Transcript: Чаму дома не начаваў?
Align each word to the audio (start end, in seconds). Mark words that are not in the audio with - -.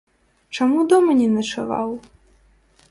Чаму 0.57 0.79
дома 0.93 1.11
не 1.21 1.29
начаваў? 1.37 1.89